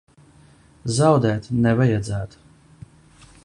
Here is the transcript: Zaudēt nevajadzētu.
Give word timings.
Zaudēt 0.95 1.51
nevajadzētu. 1.67 2.43